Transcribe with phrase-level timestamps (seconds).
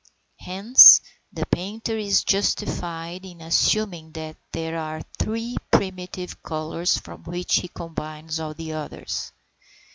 [0.39, 0.99] Hence
[1.31, 7.67] the painter is justified in assuming that there are three primitive colours from which he
[7.67, 9.31] combines all the others.